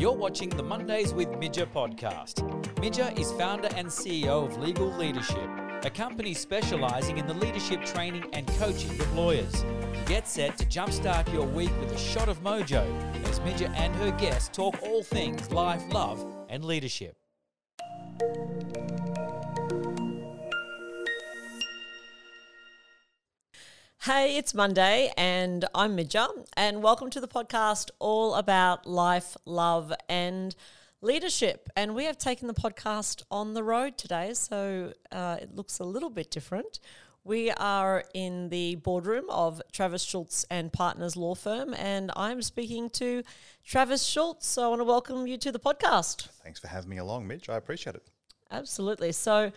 [0.00, 2.36] You're watching the Mondays with Midja podcast.
[2.76, 5.46] Midja is founder and CEO of Legal Leadership,
[5.82, 9.62] a company specializing in the leadership training and coaching of lawyers.
[10.06, 12.82] Get set to jumpstart your week with a shot of mojo
[13.28, 17.14] as Midja and her guests talk all things life, love, and leadership.
[24.04, 26.26] Hey, it's Monday, and I'm Midja,
[26.56, 30.56] and welcome to the podcast all about life, love, and
[31.02, 31.68] leadership.
[31.76, 35.84] And we have taken the podcast on the road today, so uh, it looks a
[35.84, 36.80] little bit different.
[37.24, 42.88] We are in the boardroom of Travis Schultz and Partners Law Firm, and I'm speaking
[42.90, 43.22] to
[43.66, 44.46] Travis Schultz.
[44.46, 46.28] So I want to welcome you to the podcast.
[46.42, 47.50] Thanks for having me along, Mitch.
[47.50, 48.06] I appreciate it.
[48.50, 49.12] Absolutely.
[49.12, 49.52] So,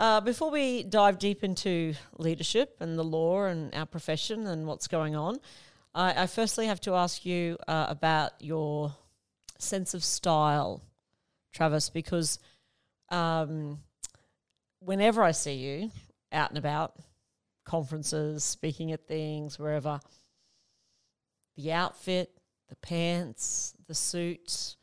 [0.00, 4.88] uh, before we dive deep into leadership and the law and our profession and what's
[4.88, 5.38] going on,
[5.94, 8.94] I, I firstly have to ask you uh, about your
[9.58, 10.82] sense of style,
[11.52, 12.38] Travis, because
[13.10, 13.80] um,
[14.78, 15.90] whenever I see you
[16.32, 16.94] out and about,
[17.66, 20.00] conferences, speaking at things, wherever,
[21.58, 22.32] the outfit,
[22.70, 24.76] the pants, the suit,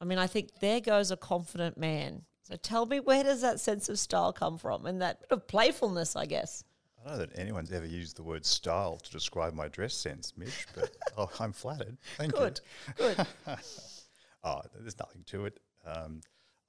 [0.00, 2.22] I mean, I think there goes a confident man.
[2.46, 5.48] So tell me, where does that sense of style come from and that bit of
[5.48, 6.62] playfulness, I guess?
[6.96, 10.32] I don't know that anyone's ever used the word style to describe my dress sense,
[10.36, 11.96] Mitch, but oh, I'm flattered.
[12.16, 12.60] Thank Good,
[12.98, 13.04] you.
[13.16, 13.26] good.
[14.44, 15.58] oh, there's nothing to it.
[15.84, 16.20] Um,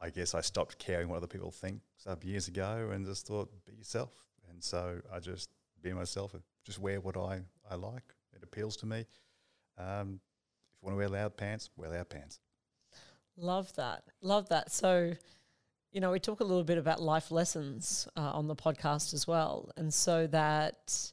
[0.02, 3.52] I guess I stopped caring what other people think some years ago and just thought,
[3.68, 4.26] be yourself.
[4.50, 5.52] And so I just
[5.84, 8.16] be myself and just wear what I, I like.
[8.36, 9.06] It appeals to me.
[9.78, 10.22] Um,
[10.72, 12.40] if you want to wear loud pants, wear loud pants.
[13.38, 14.04] Love that.
[14.22, 14.72] Love that.
[14.72, 15.14] So,
[15.98, 19.26] you know, we talk a little bit about life lessons uh, on the podcast as
[19.26, 19.72] well.
[19.78, 21.12] And so that,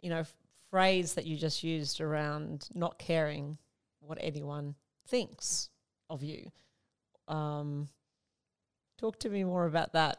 [0.00, 0.24] you know,
[0.72, 3.58] phrase that you just used around not caring
[4.00, 4.74] what anyone
[5.06, 5.70] thinks
[6.10, 6.50] of you.
[7.28, 7.86] Um,
[8.98, 10.18] talk to me more about that,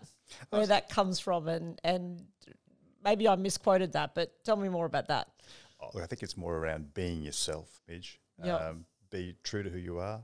[0.49, 2.23] where that comes from, and and
[3.03, 5.27] maybe I misquoted that, but tell me more about that.
[5.81, 8.17] Oh, I think it's more around being yourself, Midge.
[8.45, 8.61] Yep.
[8.61, 10.21] Um, be true to who you are,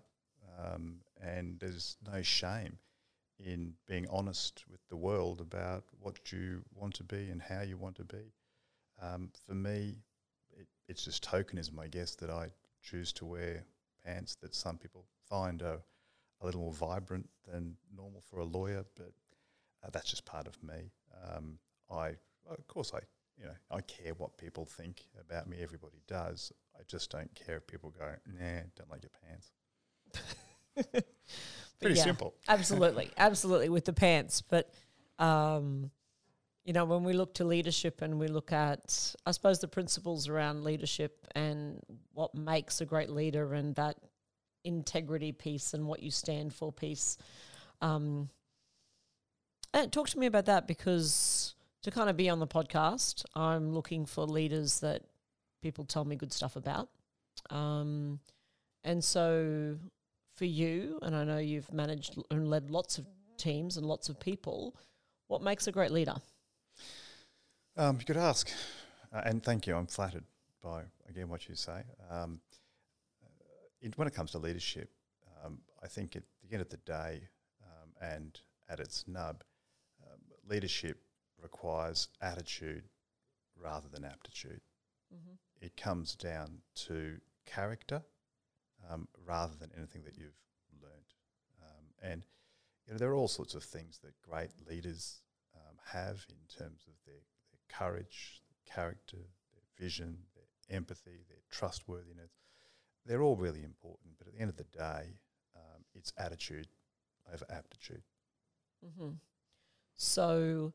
[0.63, 2.77] um, and there's no shame
[3.39, 7.77] in being honest with the world about what you want to be and how you
[7.77, 8.33] want to be.
[9.01, 9.97] Um, for me,
[10.57, 12.49] it, it's just tokenism, I guess, that I
[12.81, 13.63] choose to wear
[14.05, 15.81] pants that some people find are
[16.41, 19.11] a little more vibrant than normal for a lawyer, but
[19.83, 20.91] uh, that's just part of me.
[21.23, 21.57] Um,
[21.91, 22.09] I,
[22.49, 22.99] of course, I,
[23.37, 25.57] you know, I care what people think about me.
[25.61, 26.51] Everybody does.
[26.77, 29.51] I just don't care if people go, nah, don't like your pants.
[31.81, 32.33] Pretty yeah, simple.
[32.47, 34.41] absolutely, absolutely with the pants.
[34.41, 34.71] But
[35.19, 35.91] um,
[36.65, 40.27] you know, when we look to leadership and we look at, I suppose, the principles
[40.27, 41.79] around leadership and
[42.13, 43.97] what makes a great leader and that
[44.63, 47.17] integrity piece and what you stand for piece.
[47.81, 48.29] Um,
[49.91, 51.53] talk to me about that because
[51.83, 55.03] to kind of be on the podcast, I'm looking for leaders that
[55.61, 56.89] people tell me good stuff about.
[57.51, 58.19] Um,
[58.83, 59.77] and so
[60.35, 63.05] for you, and I know you've managed and led lots of
[63.37, 64.75] teams and lots of people,
[65.27, 66.15] what makes a great leader?
[67.77, 68.49] Um, you could ask,
[69.13, 69.75] uh, and thank you.
[69.75, 70.23] I'm flattered
[70.61, 71.83] by again what you say.
[72.09, 72.39] Um,
[73.81, 74.89] it, when it comes to leadership,
[75.43, 77.27] um, I think at the end of the day,
[77.63, 79.43] um, and at its nub,
[80.03, 80.19] um,
[80.49, 81.01] leadership
[81.41, 82.83] requires attitude
[83.61, 84.61] rather than aptitude.
[85.13, 85.65] Mm-hmm.
[85.65, 88.01] It comes down to character
[88.89, 90.39] um, rather than anything that you've
[90.81, 91.13] learned.
[91.61, 92.25] Um, and
[92.85, 95.21] you know, there are all sorts of things that great leaders
[95.55, 101.41] um, have in terms of their, their courage, their character, their vision, their empathy, their
[101.49, 102.31] trustworthiness.
[103.05, 105.17] They're all really important, but at the end of the day,
[105.55, 106.67] um, it's attitude
[107.31, 108.01] over aptitude.
[108.85, 109.11] Mm-hmm.
[109.95, 110.73] So,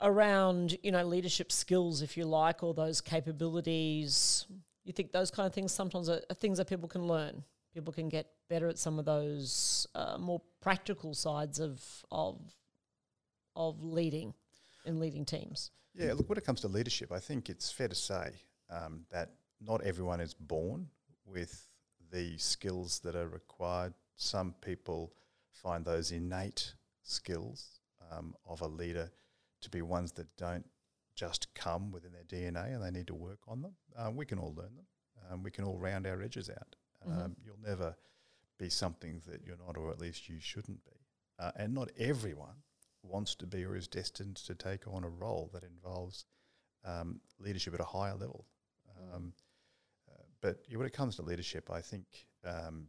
[0.00, 4.46] around you know leadership skills, if you like, or those capabilities,
[4.84, 7.42] you think those kind of things sometimes are, are things that people can learn.
[7.72, 12.40] People can get better at some of those uh, more practical sides of of
[13.56, 14.34] of leading
[14.86, 15.70] and leading teams.
[15.94, 18.32] Yeah, look, when it comes to leadership, I think it's fair to say
[18.70, 20.88] um, that not everyone is born
[21.26, 21.68] with
[22.10, 23.94] the skills that are required.
[24.16, 25.12] Some people
[25.52, 27.80] find those innate skills
[28.12, 29.10] um, of a leader
[29.62, 30.66] to be ones that don't
[31.14, 33.72] just come within their DNA and they need to work on them.
[33.96, 34.86] Um, we can all learn them.
[35.30, 36.76] Um, we can all round our edges out.
[37.06, 37.94] Um, you'll never
[38.58, 40.92] be something that you're not, or at least you shouldn't be.
[41.38, 42.56] Uh, and not everyone
[43.02, 46.24] wants to be or is destined to take on a role that involves
[46.84, 48.46] um, leadership at a higher level.
[49.12, 49.32] Um,
[50.10, 52.04] uh, but yeah, when it comes to leadership, I think
[52.44, 52.86] um,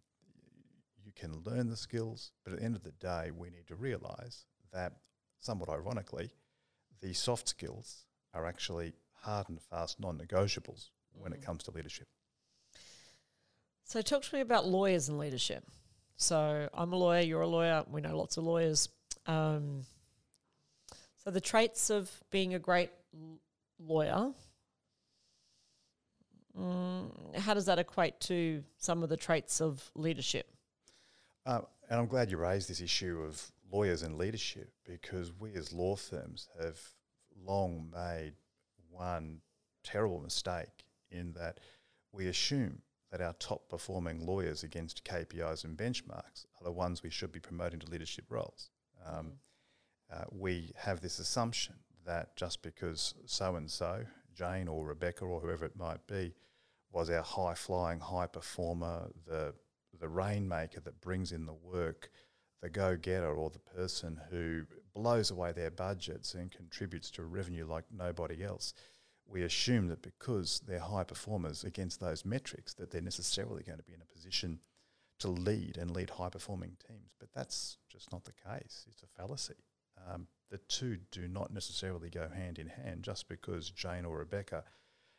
[1.03, 3.75] you can learn the skills, but at the end of the day, we need to
[3.75, 4.93] realize that,
[5.39, 6.31] somewhat ironically,
[7.01, 8.05] the soft skills
[8.35, 12.07] are actually hard and fast non negotiables when it comes to leadership.
[13.83, 15.63] So, talk to me about lawyers and leadership.
[16.17, 18.89] So, I'm a lawyer, you're a lawyer, we know lots of lawyers.
[19.25, 19.83] Um,
[21.23, 22.91] so, the traits of being a great
[23.79, 24.31] lawyer,
[26.59, 30.49] mm, how does that equate to some of the traits of leadership?
[31.45, 35.71] Uh, and I'm glad you raised this issue of lawyers and leadership because we as
[35.71, 36.79] law firms have
[37.35, 38.33] long made
[38.89, 39.41] one
[39.83, 41.59] terrible mistake in that
[42.11, 47.09] we assume that our top performing lawyers against KPIs and benchmarks are the ones we
[47.09, 48.69] should be promoting to leadership roles.
[49.05, 49.33] Um,
[50.11, 55.39] uh, we have this assumption that just because so and so, Jane or Rebecca or
[55.39, 56.33] whoever it might be,
[56.91, 59.53] was our high flying, high performer, the
[59.99, 62.09] the rainmaker that brings in the work,
[62.61, 64.63] the go getter or the person who
[64.95, 68.73] blows away their budgets and contributes to revenue like nobody else.
[69.27, 73.83] We assume that because they're high performers against those metrics, that they're necessarily going to
[73.83, 74.59] be in a position
[75.19, 77.13] to lead and lead high performing teams.
[77.19, 78.85] But that's just not the case.
[78.89, 79.55] It's a fallacy.
[80.09, 84.63] Um, the two do not necessarily go hand in hand just because Jane or Rebecca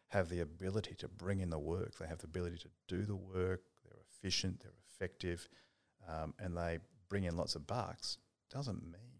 [0.08, 3.16] have the ability to bring in the work, they have the ability to do the
[3.16, 5.48] work, they're efficient, they're effective,
[6.08, 8.18] um, and they bring in lots of bucks,
[8.48, 9.15] doesn't mean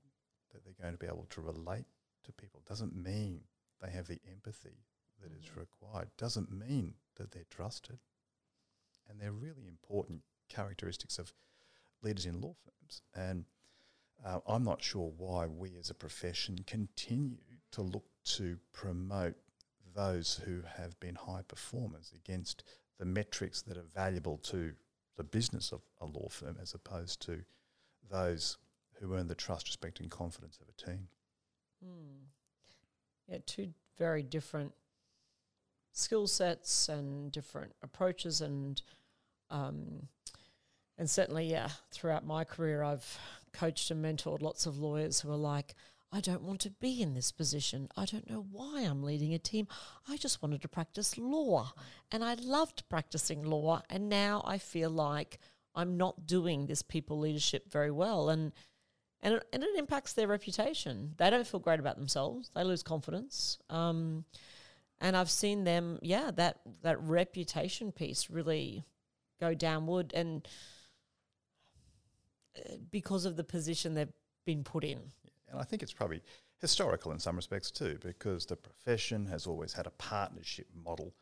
[0.57, 1.85] that they're going to be able to relate
[2.25, 3.43] to people, doesn't mean
[3.83, 4.79] they have the empathy
[5.23, 7.99] that is required, doesn't mean that they're trusted.
[9.09, 11.33] And they're really important characteristics of
[12.03, 13.03] leaders in law firms.
[13.15, 13.45] And
[14.25, 17.37] uh, I'm not sure why we as a profession continue
[17.73, 19.37] to look to promote
[19.95, 22.65] those who have been high performers against
[22.99, 24.73] the metrics that are valuable to
[25.17, 27.43] the business of a law firm as opposed to
[28.11, 28.59] those
[29.01, 31.09] who earn the trust, respect, and confidence of a team.
[31.85, 32.27] Mm.
[33.29, 34.73] Yeah, two very different
[35.93, 38.81] skill sets and different approaches, and
[39.51, 40.09] um,
[40.99, 43.19] and certainly, yeah, throughout my career, I've
[43.53, 45.75] coached and mentored lots of lawyers who are like,
[46.13, 47.89] I don't want to be in this position.
[47.97, 49.67] I don't know why I'm leading a team.
[50.09, 51.73] I just wanted to practice law,
[52.11, 55.39] and I loved practicing law, and now I feel like
[55.75, 58.53] I'm not doing this people leadership very well, and
[59.27, 61.15] and it, and it impacts their reputation.
[61.17, 62.51] They don't feel great about themselves.
[62.55, 63.59] They lose confidence.
[63.69, 64.25] Um,
[65.01, 68.85] and I've seen them, yeah, that that reputation piece really
[69.41, 70.47] go downward, and
[72.57, 74.13] uh, because of the position they've
[74.45, 75.01] been put in.
[75.51, 76.23] And I think it's probably
[76.61, 81.13] historical in some respects too, because the profession has always had a partnership model.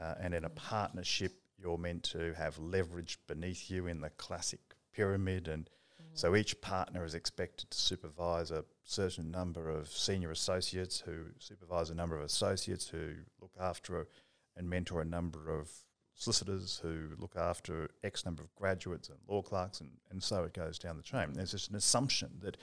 [0.00, 4.60] Uh, and in a partnership, you're meant to have leverage beneath you in the classic
[4.94, 5.48] pyramid.
[5.48, 5.68] And
[6.18, 11.90] so each partner is expected to supervise a certain number of senior associates who supervise
[11.90, 14.08] a number of associates who look after
[14.56, 15.70] and mentor a number of
[16.14, 20.52] solicitors who look after X number of graduates and law clerks, and, and so it
[20.52, 21.34] goes down the chain.
[21.34, 22.56] There's just an assumption that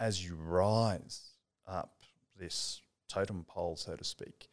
[0.00, 1.36] as you rise
[1.68, 2.02] up
[2.36, 4.48] this totem pole, so to speak,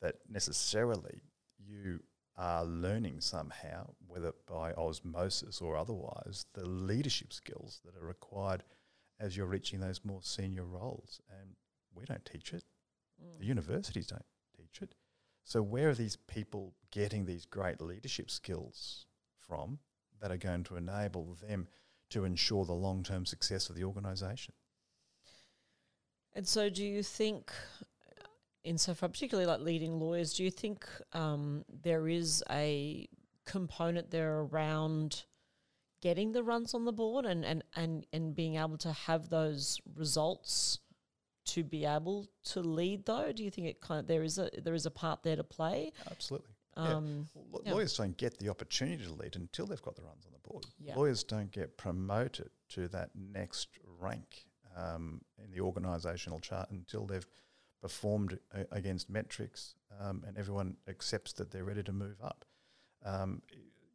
[0.00, 1.20] that necessarily
[1.58, 2.00] you
[2.38, 8.64] are learning somehow, whether by osmosis or otherwise, the leadership skills that are required
[9.20, 11.20] as you're reaching those more senior roles.
[11.40, 11.50] And
[11.94, 12.64] we don't teach it,
[13.38, 14.24] the universities don't
[14.56, 14.94] teach it.
[15.44, 19.06] So, where are these people getting these great leadership skills
[19.38, 19.78] from
[20.20, 21.68] that are going to enable them
[22.10, 24.54] to ensure the long term success of the organisation?
[26.34, 27.50] And so, do you think,
[28.62, 33.08] insofar, particularly like leading lawyers, do you think um, there is a
[33.48, 35.24] component there around
[36.00, 39.80] getting the runs on the board and, and, and, and being able to have those
[39.96, 40.78] results
[41.46, 43.32] to be able to lead though?
[43.32, 45.42] Do you think it kind of, there is a there is a part there to
[45.44, 45.92] play?
[46.10, 46.50] Absolutely.
[46.76, 46.94] Yeah.
[46.94, 47.72] Um, Well, yeah.
[47.72, 50.66] Lawyers don't get the opportunity to lead until they've got the runs on the board.
[50.78, 50.94] Yeah.
[50.94, 54.44] Lawyers don't get promoted to that next rank
[54.76, 57.26] um, in the organisational chart until they've
[57.80, 62.44] performed a- against metrics um, and everyone accepts that they're ready to move up.
[63.04, 63.42] Um,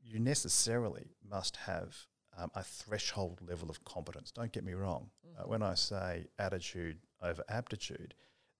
[0.03, 1.95] you necessarily must have
[2.37, 4.31] um, a threshold level of competence.
[4.31, 5.09] Don't get me wrong.
[5.37, 8.13] Uh, when I say attitude over aptitude,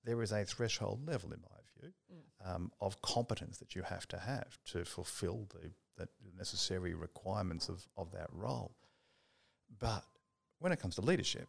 [0.03, 1.93] there is a threshold level, in my view,
[2.45, 6.07] um, of competence that you have to have to fulfill the, the
[6.37, 8.75] necessary requirements of, of that role.
[9.79, 10.03] But
[10.59, 11.47] when it comes to leadership,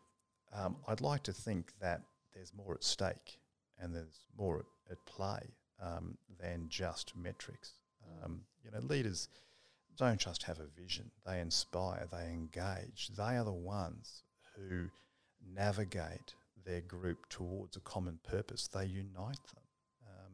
[0.52, 3.38] um, I'd like to think that there's more at stake
[3.78, 5.40] and there's more at, at play
[5.82, 7.72] um, than just metrics.
[8.22, 9.28] Um, you know, leaders
[9.96, 13.10] don't just have a vision, they inspire, they engage.
[13.16, 14.22] They are the ones
[14.56, 14.88] who
[15.54, 16.34] navigate
[16.64, 19.64] their group towards a common purpose, they unite them.
[20.06, 20.32] Um,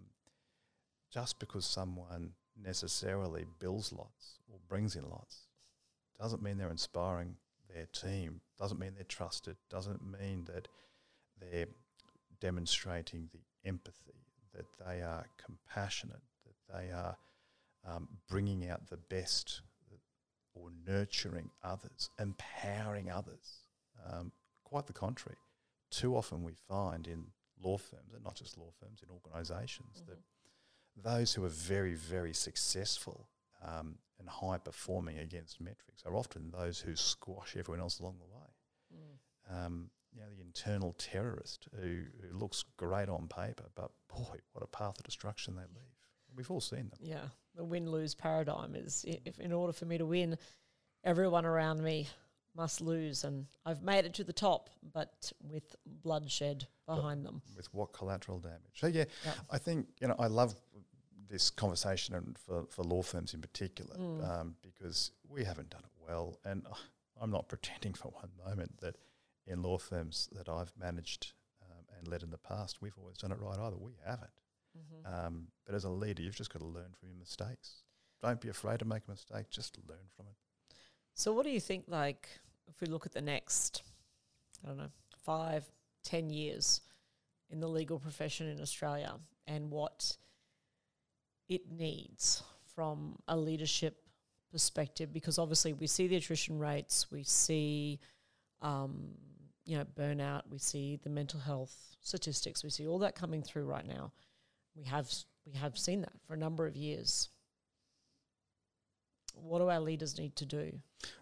[1.10, 5.46] just because someone necessarily bills lots or brings in lots
[6.18, 7.36] doesn't mean they're inspiring
[7.74, 10.68] their team, doesn't mean they're trusted, doesn't mean that
[11.40, 11.66] they're
[12.40, 14.24] demonstrating the empathy,
[14.54, 17.16] that they are compassionate, that they are
[17.86, 19.62] um, bringing out the best
[20.54, 23.64] or nurturing others, empowering others.
[24.06, 24.32] Um,
[24.64, 25.38] quite the contrary.
[25.90, 27.26] Too often we find in
[27.62, 30.10] law firms, and not just law firms, in organisations, mm-hmm.
[30.10, 30.18] that
[31.02, 33.26] those who are very, very successful
[33.64, 38.34] um, and high performing against metrics are often those who squash everyone else along the
[38.34, 38.50] way.
[38.94, 39.66] Mm.
[39.66, 44.62] Um, you know, the internal terrorist who, who looks great on paper, but boy, what
[44.62, 46.00] a path of destruction they leave.
[46.36, 46.98] We've all seen them.
[47.00, 50.36] Yeah, the win lose paradigm is if in order for me to win,
[51.04, 52.08] everyone around me
[52.56, 57.42] must lose, and I've made it to the top, but with bloodshed behind but them.
[57.56, 58.60] With what collateral damage?
[58.74, 59.36] So yeah, yep.
[59.50, 60.54] I think you know I love
[61.28, 64.28] this conversation and for, for law firms in particular mm.
[64.28, 66.66] um, because we haven't done it well, and
[67.20, 68.96] I'm not pretending for one moment that
[69.46, 71.32] in law firms that I've managed
[71.62, 73.76] um, and led in the past, we've always done it right either.
[73.76, 74.30] We haven't.
[74.80, 75.26] Mm-hmm.
[75.26, 77.82] Um, but as a leader, you've just got to learn from your mistakes.
[78.22, 79.50] Don't be afraid to make a mistake.
[79.50, 80.34] Just learn from it.
[81.14, 81.84] So, what do you think?
[81.88, 82.28] Like,
[82.68, 83.82] if we look at the next,
[84.64, 84.90] I don't know,
[85.24, 85.64] five,
[86.04, 86.80] ten years
[87.50, 89.14] in the legal profession in Australia,
[89.46, 90.16] and what
[91.48, 92.42] it needs
[92.74, 94.02] from a leadership
[94.52, 98.00] perspective, because obviously we see the attrition rates, we see,
[98.62, 99.08] um,
[99.64, 103.64] you know, burnout, we see the mental health statistics, we see all that coming through
[103.64, 104.12] right now.
[104.76, 105.10] We have
[105.46, 107.28] we have seen that for a number of years.
[109.34, 110.72] What do our leaders need to do?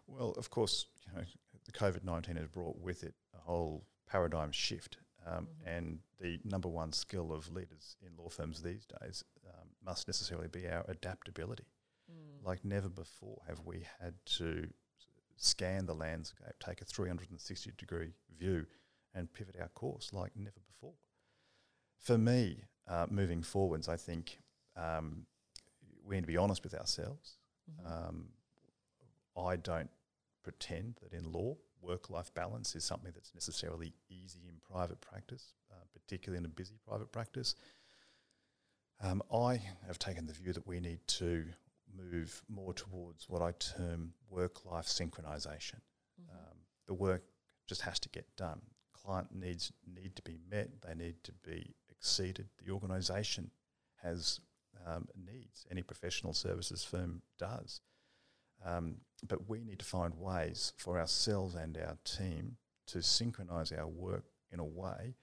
[0.06, 1.24] Well, of course, you know,
[1.64, 5.68] the COVID nineteen has brought with it a whole paradigm shift, um, mm-hmm.
[5.68, 10.48] and the number one skill of leaders in law firms these days um, must necessarily
[10.48, 11.66] be our adaptability.
[12.10, 12.46] Mm.
[12.46, 14.68] Like never before have we had to
[15.36, 18.66] scan the landscape, take a 360 degree view,
[19.14, 20.94] and pivot our course like never before.
[21.98, 24.38] For me, uh, moving forwards, I think
[24.76, 25.26] um,
[26.06, 27.36] we need to be honest with ourselves.
[27.70, 28.08] Mm-hmm.
[28.08, 28.24] Um,
[29.36, 29.90] I don't
[30.42, 35.54] pretend that in law, work life balance is something that's necessarily easy in private practice,
[35.70, 37.54] uh, particularly in a busy private practice.
[39.00, 41.44] Um, I have taken the view that we need to
[41.96, 45.80] move more towards what I term work life synchronization.
[46.20, 46.30] Mm-hmm.
[46.30, 47.22] Um, the work
[47.66, 48.60] just has to get done.
[48.92, 50.68] Client needs need to be met.
[50.82, 52.48] They need to be exceeded.
[52.64, 53.50] The organisation
[54.02, 54.40] has
[54.86, 55.66] um, needs.
[55.70, 57.80] Any professional services firm does.
[58.64, 62.56] Um, but we need to find ways for ourselves and our team
[62.88, 65.14] to synchronise our work in a way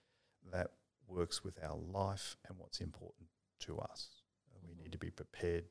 [0.51, 0.71] that
[1.07, 3.27] works with our life and what's important
[3.59, 4.09] to us.
[4.67, 5.65] We need to be prepared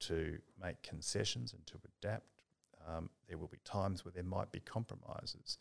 [0.00, 2.26] to make concessions and to adapt.
[2.86, 5.58] Um, there will be times where there might be compromises.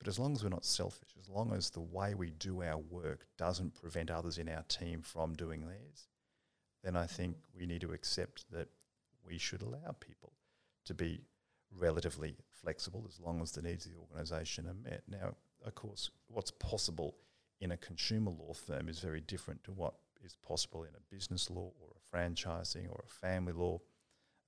[0.00, 2.78] But as long as we're not selfish, as long as the way we do our
[2.78, 6.08] work doesn't prevent others in our team from doing theirs,
[6.82, 8.68] then I think we need to accept that
[9.24, 10.32] we should allow people
[10.86, 11.20] to be
[11.78, 15.02] relatively flexible as long as the needs of the organisation are met.
[15.06, 17.16] Now, of course, what's possible
[17.60, 21.50] in a consumer law firm is very different to what is possible in a business
[21.50, 23.80] law or a franchising or a family law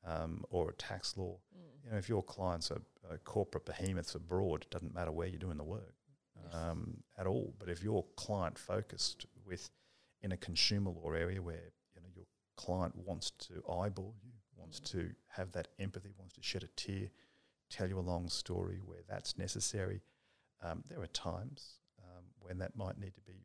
[0.05, 1.39] um, or a tax law.
[1.57, 1.85] Mm.
[1.85, 5.39] You know, if your clients are, are, corporate behemoths abroad, it doesn't matter where you're
[5.39, 5.95] doing the work
[6.53, 7.55] um, at all.
[7.59, 9.71] But if you're client focused with
[10.23, 14.81] in a consumer law area where you know your client wants to eyeball you, wants
[14.81, 14.91] mm.
[14.93, 17.09] to have that empathy, wants to shed a tear,
[17.71, 20.03] tell you a long story where that's necessary.
[20.63, 23.43] Um, there are times um, when that might need to be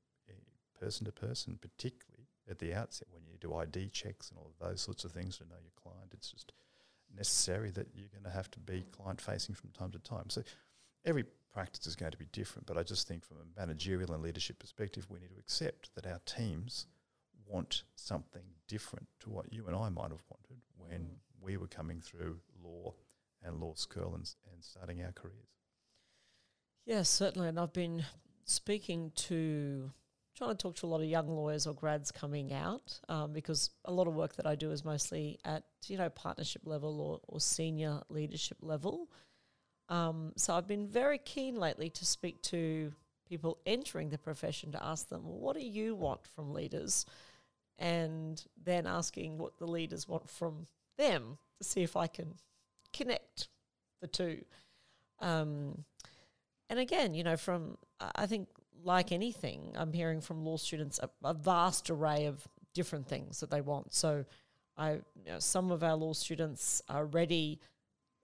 [0.80, 2.17] person to person, particularly
[2.50, 5.38] at the outset when you do ID checks and all of those sorts of things
[5.38, 6.12] to know your client.
[6.14, 6.52] It's just
[7.16, 10.30] necessary that you're going to have to be client facing from time to time.
[10.30, 10.44] So
[11.06, 14.24] every practice is going to be different, but I just think from a managerial and
[14.24, 16.88] leadership perspective, we need to accept that our teams
[17.46, 21.16] want something different to what you and I might have wanted when mm.
[21.42, 22.94] we were coming through law
[23.44, 25.48] and law school and, and starting our careers.
[26.86, 27.48] Yes, certainly.
[27.48, 28.06] And I've been
[28.46, 29.92] speaking to
[30.38, 33.72] trying to talk to a lot of young lawyers or grads coming out um, because
[33.86, 37.20] a lot of work that I do is mostly at you know partnership level or,
[37.28, 39.10] or senior leadership level.
[39.90, 42.92] Um, so I've been very keen lately to speak to
[43.28, 47.06] people entering the profession to ask them, well, what do you want from leaders?
[47.80, 50.68] And then asking what the leaders want from
[50.98, 52.36] them to see if I can
[52.94, 53.50] connect
[54.02, 54.44] the two.
[55.20, 55.84] Um,
[56.70, 58.50] and again, you know, from I think
[58.88, 63.52] like anything, I'm hearing from law students a, a vast array of different things that
[63.52, 63.94] they want.
[63.94, 64.26] So,
[64.78, 67.60] I you know, some of our law students are ready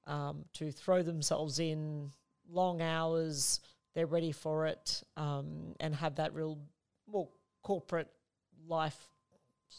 [0.08, 2.12] um, to throw themselves in
[2.50, 3.60] long hours.
[3.94, 6.58] They're ready for it um, and have that real
[7.12, 7.28] more
[7.62, 8.10] corporate
[8.66, 8.98] life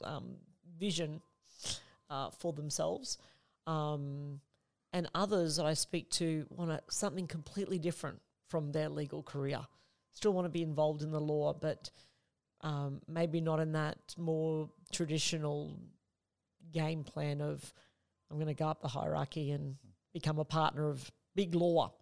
[0.03, 0.37] um,
[0.79, 1.23] vision
[2.11, 3.17] uh, for themselves.
[3.67, 4.41] Um,
[4.93, 9.61] and others that I speak to want something completely different from their legal career.
[10.15, 11.91] Still want to be involved in the law, but
[12.61, 15.79] um, maybe not in that more traditional
[16.73, 17.73] game plan of
[18.31, 19.77] I'm going to go up the hierarchy and
[20.13, 21.93] become a partner of big law.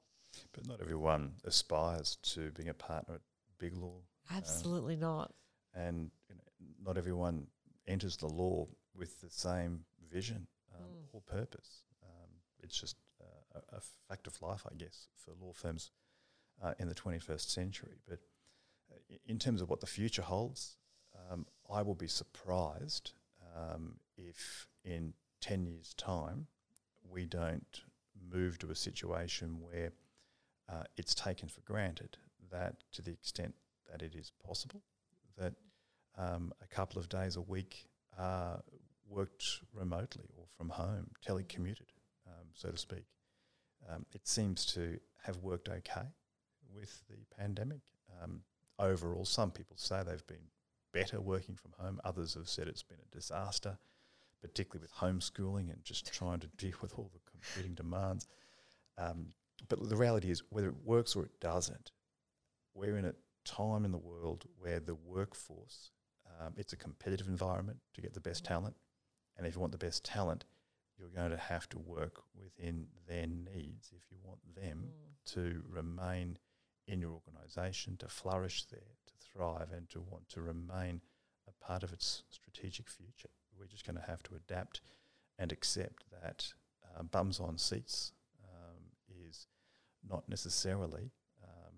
[0.52, 3.20] But not everyone aspires to being a partner at
[3.58, 4.00] big law.
[4.34, 5.34] Absolutely uh, not.
[5.74, 6.42] And you know,
[6.84, 7.48] not everyone
[7.86, 11.06] enters the law with the same vision um, mm.
[11.12, 11.82] or purpose.
[12.02, 12.30] Um,
[12.62, 15.90] it's just uh, a, a, fact of life, I guess, for law firms
[16.62, 17.98] uh, in the 21st century.
[18.08, 18.18] But
[18.90, 20.76] uh, in terms of what the future holds,
[21.30, 23.12] um, I will be surprised
[23.56, 26.46] um, if in 10 years' time
[27.08, 27.82] we don't
[28.30, 29.92] move to a situation where
[30.68, 32.16] uh, it's taken for granted
[32.50, 33.54] that to the extent
[33.90, 34.82] that it is possible,
[35.38, 35.54] that
[36.16, 37.86] um, a couple of days a week
[38.18, 38.62] are
[39.08, 41.90] worked remotely or from home, telecommuted,
[42.26, 43.04] um, so to speak.
[43.90, 46.06] Um, it seems to have worked okay
[46.74, 47.80] with the pandemic.
[48.22, 48.42] Um,
[48.78, 50.48] overall, some people say they've been
[50.92, 52.00] better working from home.
[52.04, 53.78] Others have said it's been a disaster,
[54.40, 58.26] particularly with homeschooling and just trying to deal with all the competing demands.
[58.98, 59.28] Um,
[59.68, 61.92] but the reality is, whether it works or it doesn't,
[62.74, 63.14] we're in a
[63.44, 65.90] time in the world where the workforce,
[66.40, 68.74] um, it's a competitive environment to get the best talent.
[69.36, 70.44] And if you want the best talent,
[70.98, 75.32] you're going to have to work within their needs if you want them mm.
[75.34, 76.38] to remain
[76.86, 81.00] in your organisation, to flourish there, to thrive, and to want to remain
[81.48, 83.30] a part of its strategic future.
[83.58, 84.80] We're just going to have to adapt
[85.38, 86.52] and accept that
[86.84, 88.12] uh, bums on seats
[88.44, 88.82] um,
[89.26, 89.46] is
[90.08, 91.10] not necessarily
[91.42, 91.74] um,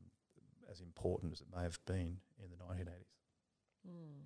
[0.70, 3.14] as important as it may have been in the 1980s.
[3.88, 4.24] Mm.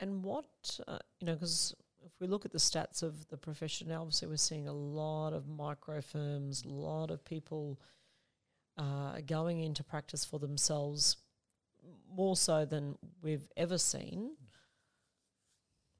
[0.00, 3.90] And what, uh, you know, because if we look at the stats of the profession
[3.92, 7.80] obviously we're seeing a lot of micro firms, a lot of people
[8.78, 11.16] uh, going into practice for themselves
[12.14, 14.36] more so than we've ever seen.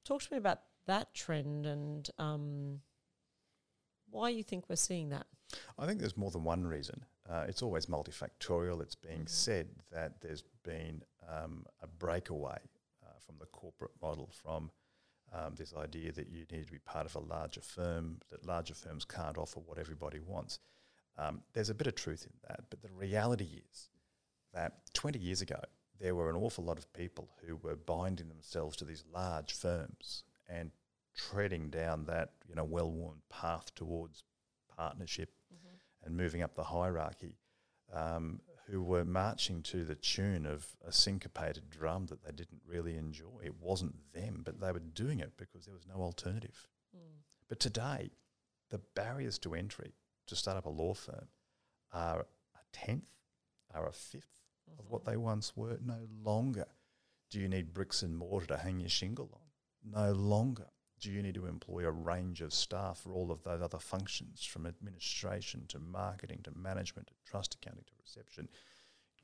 [0.05, 2.81] Talk to me about that trend and um,
[4.11, 5.27] why you think we're seeing that.
[5.79, 7.05] I think there's more than one reason.
[7.29, 8.83] Uh, it's always multifactorial.
[8.83, 9.27] It's being mm-hmm.
[9.27, 12.59] said that there's been um, a breakaway
[13.05, 14.71] uh, from the corporate model, from
[15.33, 18.75] um, this idea that you need to be part of a larger firm, that larger
[18.75, 20.59] firms can't offer what everybody wants.
[21.19, 23.89] Um, there's a bit of truth in that, but the reality is
[24.55, 25.61] that 20 years ago,
[26.01, 30.25] there were an awful lot of people who were binding themselves to these large firms
[30.49, 30.71] and
[31.15, 34.25] treading down that you know well-worn path towards
[34.77, 36.07] partnership mm-hmm.
[36.07, 37.37] and moving up the hierarchy,
[37.93, 42.97] um, who were marching to the tune of a syncopated drum that they didn't really
[42.97, 43.41] enjoy.
[43.45, 46.69] It wasn't them, but they were doing it because there was no alternative.
[46.97, 47.21] Mm.
[47.49, 48.11] But today,
[48.71, 49.93] the barriers to entry
[50.33, 51.29] to start up a law firm
[51.93, 53.05] are a tenth,
[53.75, 54.79] are a 5th mm-hmm.
[54.79, 55.79] of what they once were.
[55.85, 56.67] No longer
[57.31, 60.09] do you need bricks and mortar to hang your shingle on.
[60.09, 60.67] No longer
[61.01, 64.45] do you need to employ a range of staff for all of those other functions,
[64.45, 68.49] from administration to marketing to management to trust accounting to reception.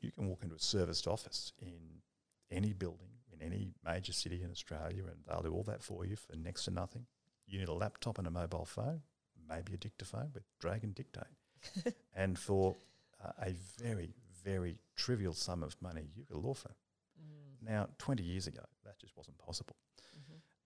[0.01, 2.03] You can walk into a serviced office in
[2.51, 6.17] any building in any major city in Australia and they'll do all that for you
[6.17, 7.07] for next to nothing.
[7.47, 9.03] You need a laptop and a mobile phone,
[9.49, 11.95] maybe a dictaphone with drag and dictate.
[12.17, 12.77] and for
[13.25, 16.75] uh, a very, very trivial sum of money, you a law firm.
[17.21, 17.69] Mm.
[17.69, 19.77] Now, 20 years ago, that just wasn't possible.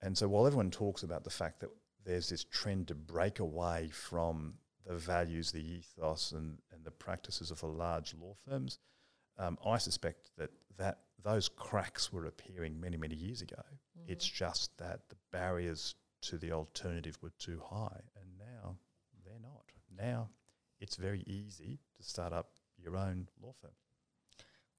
[0.02, 1.70] And so while everyone talks about the fact that
[2.04, 7.52] there's this trend to break away from the values, the ethos, and, and the practices
[7.52, 8.78] of the large law firms,
[9.38, 13.62] um, I suspect that, that those cracks were appearing many, many years ago.
[13.62, 14.12] Mm-hmm.
[14.12, 18.76] It's just that the barriers to the alternative were too high, and now
[19.24, 19.70] they're not.
[19.96, 20.28] Now
[20.80, 22.50] it's very easy to start up
[22.82, 23.72] your own law firm.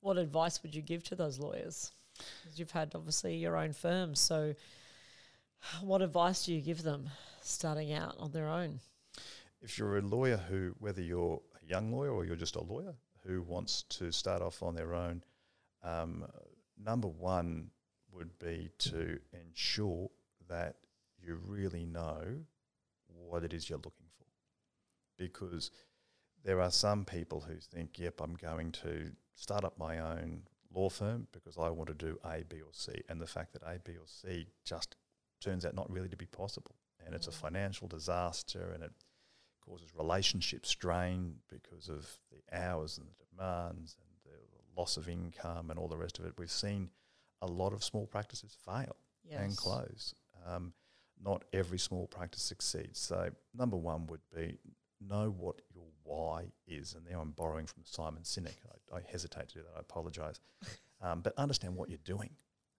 [0.02, 1.92] What advice would you give to those lawyers?
[2.18, 4.54] Because you've had obviously your own firm, so
[5.82, 7.10] what advice do you give them
[7.42, 8.80] starting out on their own?
[9.62, 12.94] If you're a lawyer who, whether you're a young lawyer or you're just a lawyer
[13.26, 15.24] who wants to start off on their own,
[15.84, 16.26] um,
[16.78, 17.72] number one
[18.12, 20.10] would be to ensure
[20.50, 20.76] that
[21.18, 22.20] you really know
[23.08, 24.03] what it is you're looking for.
[25.32, 25.72] Because
[26.44, 30.90] there are some people who think, yep, I'm going to start up my own law
[30.90, 32.92] firm because I want to do A, B, or C.
[33.08, 34.96] And the fact that A, B, or C just
[35.42, 36.76] turns out not really to be possible.
[37.06, 38.92] And it's a financial disaster and it
[39.66, 45.70] causes relationship strain because of the hours and the demands and the loss of income
[45.70, 46.34] and all the rest of it.
[46.38, 46.90] We've seen
[47.42, 48.96] a lot of small practices fail
[49.44, 50.14] and close.
[50.46, 50.74] Um,
[51.24, 53.00] not every small practice succeeds.
[53.00, 54.58] So, number one would be
[55.08, 56.94] know what your why is.
[56.94, 58.56] And now I'm borrowing from Simon Sinek.
[58.94, 59.78] I, I hesitate to do that.
[59.78, 60.40] I apologize.
[61.02, 62.30] Um, but understand what you're doing.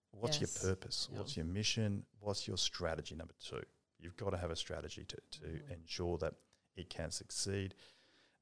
[0.09, 0.57] What's Yes.
[0.63, 1.07] your purpose?
[1.11, 1.19] Yeah.
[1.19, 2.07] What's your mission?
[2.21, 3.13] What's your strategy?
[3.13, 3.61] Number two,
[3.99, 5.69] you've got to have a strategy to, to Mhm.
[5.71, 6.33] ensure that
[6.75, 7.75] it can succeed.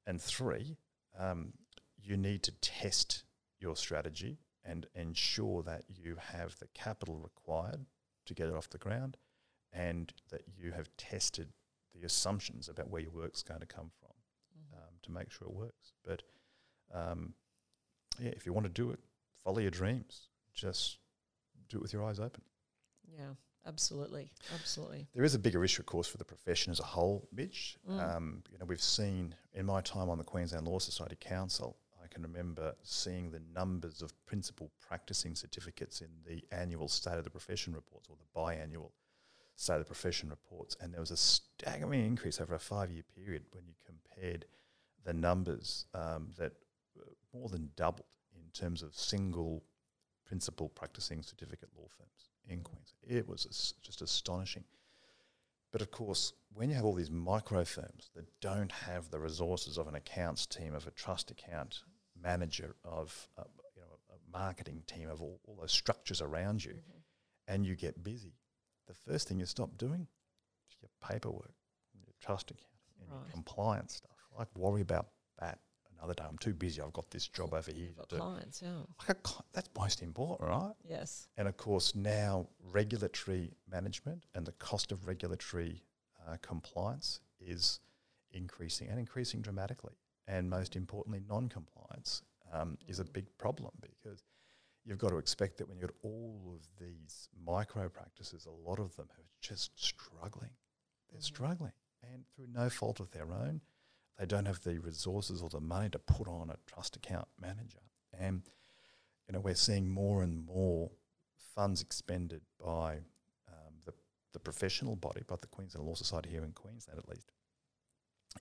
[0.08, 0.78] And three,
[1.20, 1.52] um,
[1.98, 3.26] you need to test
[3.60, 7.86] your strategy and ensure that you have the capital required
[8.28, 9.18] to get it off the ground
[9.74, 11.52] and that you have tested
[11.94, 14.10] the assumptions about where your work's going to come from
[14.58, 14.78] Mhm.
[14.78, 15.94] um, to make sure it works.
[16.04, 16.24] But
[16.92, 17.34] um,
[18.20, 19.00] yeah, if you want to do it,
[19.44, 20.30] follow your dreams.
[20.54, 21.00] Just
[21.70, 22.44] do it with your eyes open.
[23.08, 23.34] Yeah,
[23.66, 25.08] absolutely, absolutely.
[25.14, 27.78] There is a bigger issue, of course, for the profession as a whole, Mitch.
[27.90, 28.00] Mm.
[28.16, 32.08] Um, you know, we've seen in my time on the Queensland Law Society Council, I
[32.08, 37.30] can remember seeing the numbers of principal practicing certificates in the annual State of the
[37.30, 38.92] Profession reports or the biannual
[39.56, 43.44] State of the Profession reports, and there was a staggering increase over a five-year period
[43.52, 44.46] when you compared
[45.06, 46.54] the numbers um, that
[47.00, 49.64] uh, more than doubled in terms of single
[50.26, 53.04] principal practicing certificate law firms in Queensland.
[53.08, 54.64] It was just astonishing.
[55.72, 59.78] But of course, when you have all these micro firms that don't have the resources
[59.78, 61.80] of an accounts team, of a trust account
[62.20, 63.44] manager, of uh,
[63.76, 67.02] you know a marketing team, of all, all those structures around you, Mhm.
[67.48, 68.34] and you get busy,
[68.88, 70.08] the first thing you stop doing
[70.70, 71.54] is your paperwork,
[71.94, 72.68] your trust account,
[73.00, 73.20] and Right.
[73.26, 74.12] your compliance stuff.
[74.38, 75.60] I worry about that
[75.98, 76.24] another day.
[76.28, 76.82] I'm too busy.
[76.82, 78.18] I've got this job over here to do.
[78.18, 78.82] clients, yeah.
[79.08, 80.74] Like a that's most important, right?
[80.84, 81.28] Yes.
[81.38, 85.84] And of course, now regulatory management and the cost of regulatory
[86.28, 87.80] uh, compliance is
[88.32, 89.94] increasing and increasing dramatically.
[90.28, 94.24] And most importantly, non compliance um, is a big problem because
[94.86, 98.80] you've got to expect that when you've got all of these micro practices, a lot
[98.80, 100.52] of them are just struggling.
[101.10, 101.24] They're Mhm.
[101.24, 101.74] struggling.
[102.02, 103.62] And through no fault of their own,
[104.18, 107.82] they don't have the resources or the money to put on a trust account manager.
[108.12, 108.44] And
[109.28, 110.92] you know, we're seeing more and more
[111.56, 112.98] funds expended by
[113.48, 113.94] um, the,
[114.34, 117.32] the professional body, by the Queensland Law Society here in Queensland at least,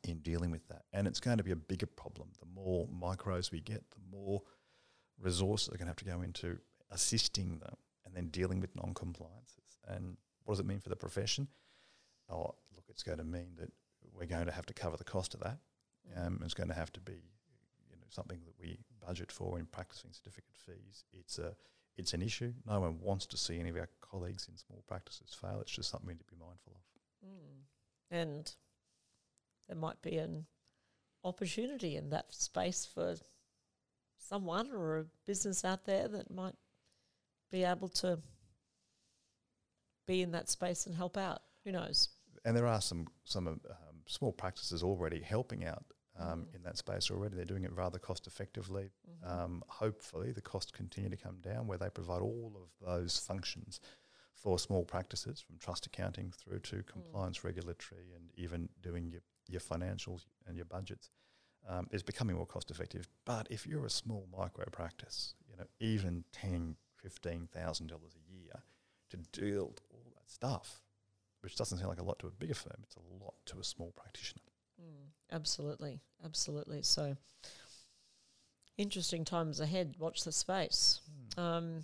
[0.02, 0.86] in dealing with that.
[0.92, 2.32] And it's going to be a bigger problem.
[2.40, 4.42] The more micros we get, the more
[5.22, 6.58] resources are going to have to go into
[6.90, 9.78] assisting them and then dealing with non compliances.
[9.88, 11.48] And what does it mean for the profession?
[12.30, 13.70] Oh, look, it's going to mean that
[14.14, 15.58] we're going to have to cover the cost of that.
[16.16, 19.66] Um, it's going to have to be, you know, something that we budget for in
[19.66, 21.04] practicing certificate fees.
[21.12, 21.54] It's a,
[21.96, 22.52] it's an issue.
[22.66, 25.60] No one wants to see any of our colleagues in small practices fail.
[25.60, 27.28] It's just something to be mindful of.
[27.28, 27.62] Mm.
[28.10, 28.52] And
[29.68, 30.46] there might be an
[31.24, 33.16] opportunity in that space for
[34.22, 36.54] someone or a business out there that might
[37.50, 38.18] be able to
[40.06, 41.42] be in that space and help out.
[41.64, 42.08] Who knows?
[42.44, 43.58] And there are some some um,
[44.06, 45.84] small practices already helping out
[46.18, 46.56] um, Mm.
[46.56, 47.36] in that space already.
[47.36, 48.90] They're doing it rather cost effectively.
[49.08, 49.30] Mhm.
[49.30, 53.80] Um, hopefully, the costs continue to come down where they provide all of those functions
[54.34, 59.60] for small practices, from trust accounting through to compliance, regulatory, and even doing your, your
[59.60, 61.10] financials and your budgets.
[61.68, 63.08] Um, is becoming more cost effective.
[63.24, 68.32] But if you're a small micro practice, you know, even ten, fifteen thousand dollars a
[68.32, 68.64] year
[69.10, 70.82] to deal all that stuff,
[71.40, 73.64] which doesn't sound like a lot to a bigger firm, it's a lot to a
[73.64, 74.42] small practitioner.
[74.80, 76.82] Mm, absolutely, absolutely.
[76.82, 77.16] So
[78.76, 79.94] interesting times ahead.
[79.98, 81.00] Watch the space.
[81.36, 81.82] Um,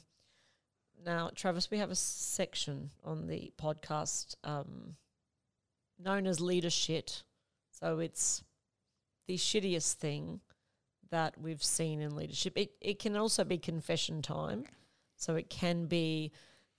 [1.04, 4.96] now, Travis, we have a section on the podcast um,
[5.98, 7.10] known as leadership.
[7.70, 8.42] So it's
[9.28, 10.40] the shittiest thing
[11.10, 12.54] that we've seen in leadership.
[12.56, 14.64] It it can also be confession time.
[15.16, 16.32] So it can be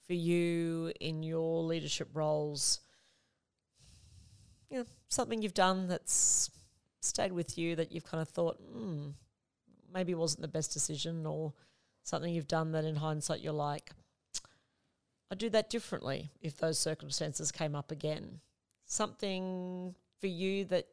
[0.06, 2.80] for you in your leadership roles.
[4.70, 6.50] You know, something you've done that's
[7.02, 9.10] stayed with you that you've kind of thought, hmm,
[9.94, 11.54] maybe wasn't the best decision, or
[12.04, 13.92] something you've done that in hindsight you're like,
[15.32, 18.40] I'd do that differently if those circumstances came up again.
[18.86, 20.88] Something for you that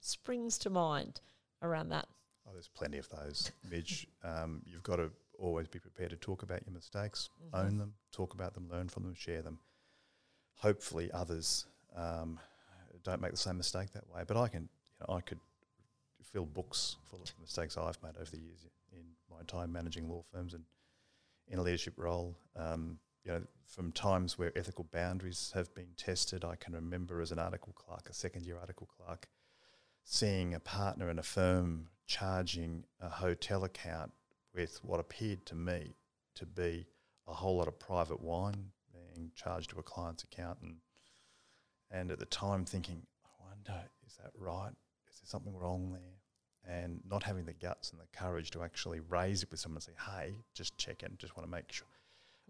[0.00, 1.20] springs to mind
[1.62, 2.06] around that.
[2.46, 4.06] Oh, there's plenty of those, Midge.
[4.24, 7.58] um, you've got to always be prepared to talk about your mistakes, Mhm.
[7.58, 9.58] own them, talk about them, learn from them, share them.
[10.56, 12.38] Hopefully, others um,
[13.02, 14.22] don't make the same mistake that way.
[14.26, 15.40] But I can, you know, I could
[16.22, 20.22] fill books full of mistakes I've made over the years in my time managing law
[20.32, 20.64] firms and
[21.48, 22.36] in a leadership role.
[22.54, 27.32] Um, you know, from times where ethical boundaries have been tested, I can remember as
[27.32, 29.28] an article clerk, a second year article clerk,
[30.12, 34.10] seeing a partner in a firm charging a hotel account
[34.52, 35.94] with what appeared to me
[36.34, 36.84] to be
[37.28, 40.78] a whole lot of private wine being charged to a client's account and
[41.92, 44.70] and at the time thinking, I wonder, is that right?
[45.10, 46.74] Is there something wrong there?
[46.76, 49.82] And not having the guts and the courage to actually raise it with someone and
[49.82, 51.88] say, hey, just check in, just want to make sure.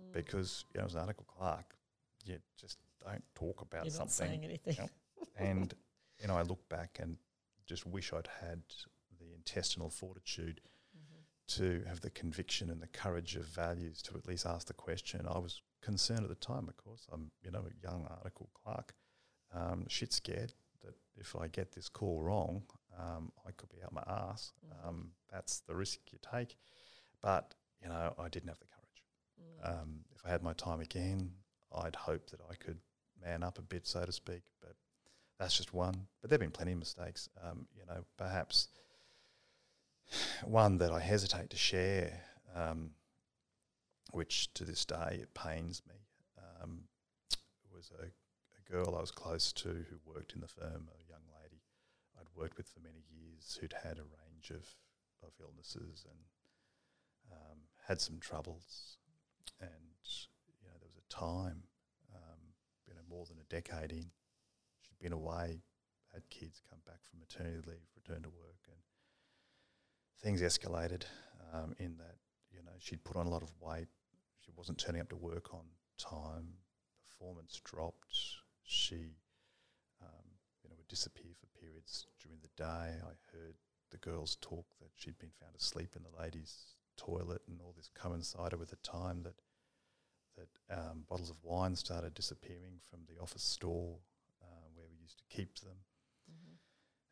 [0.00, 0.12] Mm.
[0.12, 1.74] Because you know, as an article clerk,
[2.24, 4.28] you just don't talk about You're not something.
[4.28, 4.76] saying anything.
[4.78, 4.90] Yep.
[5.38, 5.74] and
[6.20, 7.16] you know, I look back and
[7.70, 8.62] just wish I'd had
[9.18, 10.60] the intestinal fortitude
[10.96, 11.20] Mm-hmm.
[11.62, 15.24] to have the conviction and the courage of values to at least ask the question.
[15.28, 17.06] I was concerned at the time, of course.
[17.12, 18.92] I'm, you know, a young article clerk,
[19.54, 20.52] um, shit scared
[20.82, 22.62] that if I get this call wrong,
[22.98, 24.52] um, I could be out my ass.
[24.66, 24.88] Mhm.
[24.88, 26.56] Um, that's the risk you take.
[27.20, 29.02] But you know, I didn't have the courage.
[29.40, 29.68] Mm.
[29.70, 31.20] Um, if I had my time again,
[31.72, 32.80] I'd hope that I could
[33.24, 34.42] man up a bit, so to speak.
[34.60, 34.74] But
[35.40, 36.06] that's just one.
[36.20, 37.30] But there've been plenty of mistakes.
[37.42, 38.68] Um, you know, perhaps
[40.44, 42.20] one that I hesitate to share,
[42.54, 42.90] um,
[44.12, 45.94] which to this day it pains me,
[46.38, 46.82] um,
[47.74, 51.24] was a, a girl I was close to who worked in the firm, a young
[51.42, 51.62] lady
[52.20, 54.66] I'd worked with for many years who'd had a range of,
[55.22, 56.18] of illnesses and
[57.32, 58.98] um, had some troubles.
[59.58, 59.70] And,
[60.60, 61.62] you know, there was a time,
[62.14, 62.40] um,
[62.86, 64.10] you know, more than a decade in,
[65.00, 65.62] been away,
[66.12, 68.78] had kids, come back from maternity leave, returned to work, and
[70.22, 71.04] things escalated
[71.52, 72.16] um, in that,
[72.52, 73.88] you know, she'd put on a lot of weight.
[74.40, 75.64] She wasn't turning up to work on
[75.98, 76.54] time.
[77.08, 78.14] Performance dropped.
[78.64, 79.16] She,
[80.02, 80.26] um,
[80.62, 82.98] you know, would disappear for periods during the day.
[83.02, 83.54] I heard
[83.90, 87.90] the girls talk that she'd been found asleep in the ladies' toilet, and all this
[87.94, 89.34] coincided with the time that
[90.36, 93.98] that um, bottles of wine started disappearing from the office store
[95.16, 95.84] to keep them.
[96.30, 96.58] Mhm.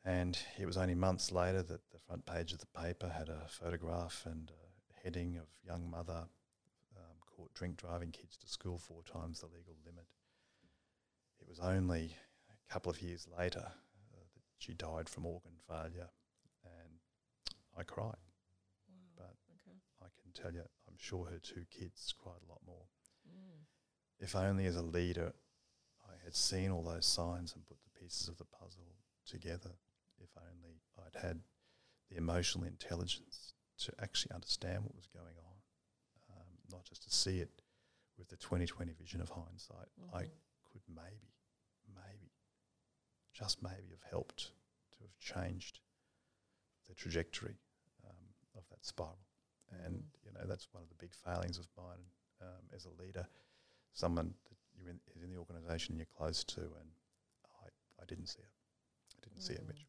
[0.05, 3.49] And it was only months later that the front page of the paper had a
[3.49, 6.29] photograph and a heading of young mother
[6.97, 10.07] um, caught drink driving kids to school four times the legal limit.
[11.41, 12.17] It was only
[12.51, 13.73] a couple of years later
[14.13, 16.11] uh, that she died from organ failure,
[16.65, 17.01] and
[17.77, 18.17] I cried.
[19.17, 19.77] But Okay.
[20.01, 22.87] I can tell you, I'm sure her two kids cried a lot more.
[23.29, 23.67] Mm.
[24.19, 25.35] If only as a leader
[26.21, 28.95] I had seen all those signs and put the pieces of the puzzle
[29.27, 29.71] together.
[30.21, 31.41] If only I'd had
[32.11, 37.39] the emotional intelligence to actually understand what was going on, um, not just to see
[37.41, 37.63] it
[38.17, 39.89] with the 2020 vision of hindsight.
[40.13, 40.31] I Mhm.
[40.65, 41.33] could maybe,
[41.87, 42.33] maybe,
[43.33, 44.53] just maybe have helped
[44.93, 45.81] to have changed
[46.87, 47.57] the trajectory
[48.05, 49.19] um, of that spiral.
[49.71, 50.25] And, Mm.
[50.25, 53.29] you know, that's one of the big failings of mine um, as a leader,
[53.93, 56.91] someone that you're in, is in the organisation you're close to, and
[57.63, 57.69] I,
[58.03, 58.51] I didn't see it.
[59.17, 59.69] I didn't see it, Mm.
[59.69, 59.87] Mitch.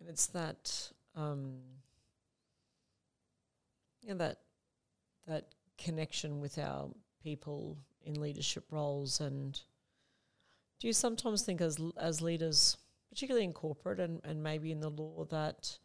[0.00, 1.60] And it's that, um,
[4.02, 4.38] yeah, that
[5.26, 6.90] that connection with our
[7.22, 9.20] people in leadership roles.
[9.20, 9.58] And
[10.80, 12.76] do you sometimes think, as as leaders,
[13.10, 15.78] particularly in corporate and, and maybe in the law, that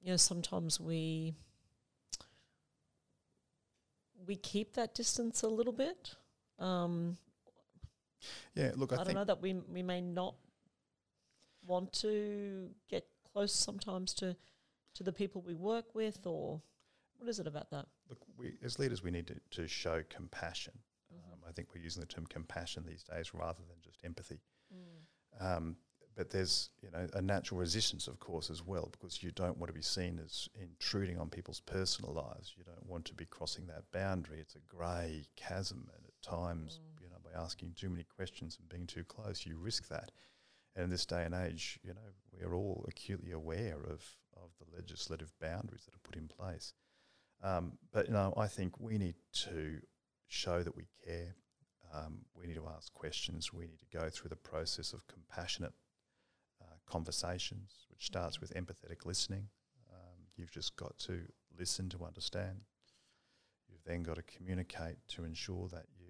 [0.00, 1.34] you know sometimes we
[4.26, 6.14] we keep that distance a little bit?
[6.58, 7.16] Um,
[8.54, 10.34] Yeah, look, I, I, don't know that we we may not
[11.66, 14.36] want to get close sometimes to
[14.94, 16.60] to the people we work with, or
[17.16, 17.86] what is it about that?
[18.08, 20.74] look, we, as leaders, we need to, to show compassion.
[21.12, 21.32] Mhm.
[21.32, 24.40] Um, I think we're using the term compassion these days rather than just empathy.
[24.74, 25.56] Mm.
[25.56, 25.76] Um,
[26.20, 29.70] but there's you know a natural resistance, of course, as well, because you don't want
[29.70, 32.52] to be seen as intruding on people's personal lives.
[32.58, 34.38] You don't want to be crossing that boundary.
[34.38, 37.02] It's a grey chasm, and at times, Mm.
[37.04, 40.12] you know, by asking too many questions and being too close, you risk that.
[40.74, 44.04] And in this day and age, you know, we are all acutely aware of
[44.36, 46.74] of the legislative boundaries that are put in place.
[47.42, 49.80] Um, but you know, I think we need to
[50.26, 51.34] show that we care.
[51.94, 53.52] Um, we need to ask questions.
[53.54, 55.72] We need to go through the process of compassionate
[56.90, 59.48] conversations, which starts with empathetic listening.
[59.90, 61.20] Um, you've just got to
[61.58, 62.62] listen to understand.
[63.68, 66.08] You've then got to communicate to ensure that you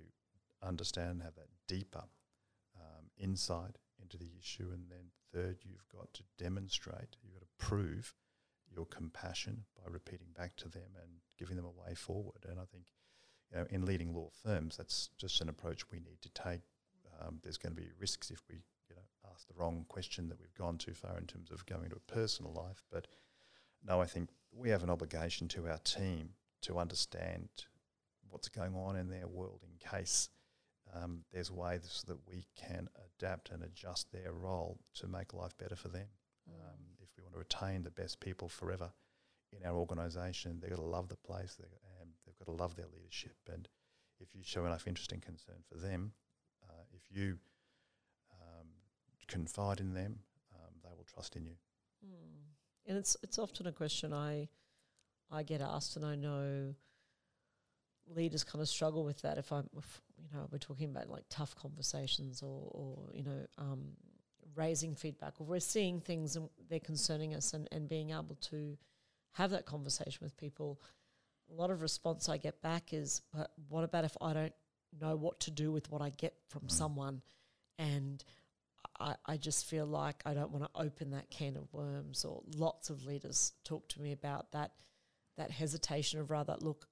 [0.63, 2.05] understand and have that deeper
[2.77, 4.69] um, insight into the issue.
[4.73, 8.15] And then third, you've got to demonstrate, you've got to prove
[8.75, 12.47] your compassion by repeating back to them and giving them a way forward.
[12.49, 12.85] And I think,
[13.51, 16.63] you know, in leading law firms, that's just an approach we need to take.
[17.21, 18.63] Um, there's going to be risks if we,
[19.33, 22.13] asked the wrong question that we've gone too far in terms of going to a
[22.13, 22.83] personal life.
[22.91, 23.07] But
[23.87, 26.31] no, I think we have an obligation to our team
[26.63, 27.49] to understand
[28.29, 30.29] what's going on in their world in case
[30.95, 32.89] um, there's ways that we can
[33.19, 36.09] adapt and adjust their role to make life better for them.
[36.49, 38.91] Um, if we want to retain the best people forever
[39.53, 41.57] in our organisation, they've got to love the place,
[42.01, 43.37] and they've got to love their leadership.
[43.53, 43.69] And
[44.19, 46.13] if you show enough interest and concern for them,
[46.69, 47.39] uh, if you
[49.31, 50.19] confide in them,
[50.55, 51.57] um, they will trust in you.
[52.05, 52.43] Mm.
[52.87, 54.49] And it's it's often a question I
[55.31, 56.75] I get asked, and I know
[58.07, 59.39] leaders kind of struggle with that.
[59.39, 63.47] If I'm, if, you know, we're talking about like tough conversations or, or you know,
[63.59, 63.93] um,
[64.57, 68.77] raising feedback, or we're seeing things and they're concerning us, and, and being able to
[69.33, 70.81] have that conversation with people.
[71.51, 74.55] A lot of response I get back is, but what about if I don't
[75.01, 76.71] know what to do with what I get from Mm.
[76.71, 77.23] someone?
[77.79, 78.25] And
[79.01, 82.25] I, I just feel like I don't want to open that can of worms.
[82.25, 84.73] Or lots of leaders talk to me about that
[85.37, 86.87] that hesitation of rather look.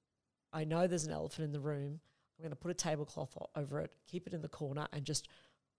[0.51, 1.99] I know there's an elephant in the room.
[2.37, 5.27] I'm going to put a tablecloth over it, keep it in the corner, and just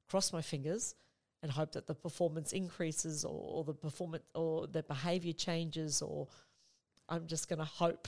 [0.08, 0.94] cross my fingers
[1.42, 6.28] and hope that the performance increases or, or the performance or the behavior changes or
[7.08, 8.06] I'm just going to hope.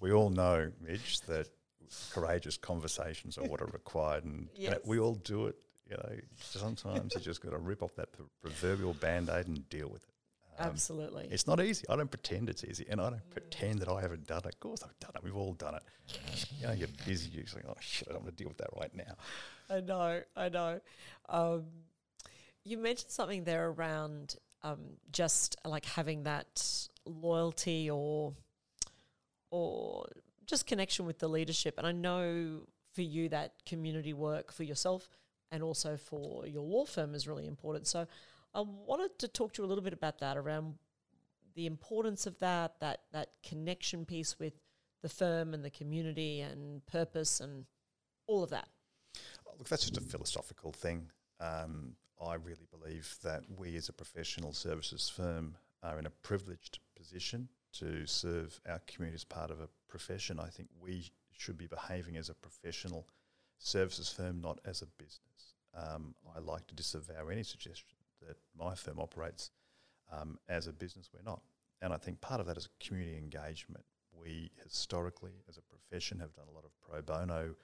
[0.00, 1.48] We all know, Midge, that
[2.12, 4.80] courageous conversations are what are required, and, Yes.
[4.84, 5.56] we all do it.
[5.88, 8.08] You know, sometimes you just got to rip off that
[8.40, 10.08] proverbial band aid and deal with it.
[10.58, 11.28] Um, Absolutely.
[11.30, 11.84] It's not easy.
[11.88, 14.54] I don't pretend it's easy, and I don't pretend that I haven't done it.
[14.54, 15.24] Of course, I've done it.
[15.24, 15.82] We've all done it.
[16.60, 17.30] You know, you're busy.
[17.30, 19.14] You're like, oh shit, I don't want to deal with that right now.
[19.70, 20.80] I know, I know.
[21.28, 21.64] Um,
[22.64, 24.78] you mentioned something there around um,
[25.10, 28.34] just like having that loyalty or
[29.50, 30.06] or
[30.46, 31.74] just connection with the leadership.
[31.78, 32.60] And I know
[32.92, 35.08] for you that community work for yourself
[35.52, 37.86] and also for your law firm is really important.
[37.86, 38.06] So
[38.54, 40.74] I wanted to talk to you a little bit about that around
[41.54, 44.54] the importance of that, that that connection piece with
[45.02, 47.66] the firm and the community and purpose and
[48.26, 48.68] all of that.
[49.46, 51.10] Oh, Look, that's just a philosophical thing.
[51.38, 56.78] Um, I really believe that we as a professional services firm are in a privileged
[56.96, 60.38] position to serve our community as part of a profession.
[60.38, 63.08] I think we should be behaving as a professional
[63.58, 65.31] services firm, not as a business.
[65.76, 69.50] Um, I like to disavow any suggestion that my firm operates
[70.12, 71.10] um, as a business.
[71.12, 71.42] We're not.
[71.80, 73.84] And I think part of that is community engagement.
[74.14, 77.54] We historically, as a profession, have done a lot of pro bono